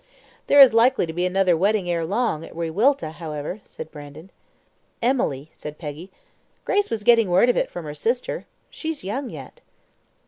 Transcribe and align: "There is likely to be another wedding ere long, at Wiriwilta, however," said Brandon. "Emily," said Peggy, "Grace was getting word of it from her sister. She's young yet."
"There 0.47 0.59
is 0.59 0.73
likely 0.73 1.05
to 1.05 1.13
be 1.13 1.27
another 1.27 1.55
wedding 1.55 1.87
ere 1.87 2.03
long, 2.03 2.43
at 2.43 2.55
Wiriwilta, 2.55 3.11
however," 3.11 3.61
said 3.65 3.91
Brandon. 3.91 4.31
"Emily," 4.99 5.51
said 5.55 5.77
Peggy, 5.77 6.09
"Grace 6.65 6.89
was 6.89 7.03
getting 7.03 7.29
word 7.29 7.49
of 7.49 7.55
it 7.55 7.69
from 7.69 7.85
her 7.85 7.93
sister. 7.93 8.47
She's 8.71 9.03
young 9.03 9.29
yet." 9.29 9.61